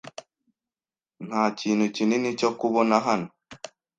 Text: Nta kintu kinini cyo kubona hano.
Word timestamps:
Nta 1.27 1.41
kintu 1.59 1.85
kinini 1.95 2.29
cyo 2.39 2.49
kubona 2.59 2.95
hano. 3.05 3.27